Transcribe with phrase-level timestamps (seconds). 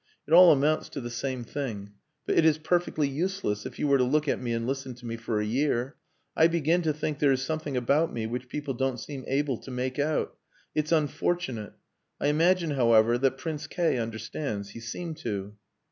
[0.27, 1.91] It all amounts to the same thing.
[2.25, 5.05] But it is perfectly useless, if you were to look at me and listen to
[5.05, 5.95] me for a year.
[6.35, 9.69] I begin to think there is something about me which people don't seem able to
[9.69, 10.35] make out.
[10.73, 11.73] It's unfortunate.
[12.19, 14.71] I imagine, however, that Prince K understands.
[14.71, 15.53] He seemed to."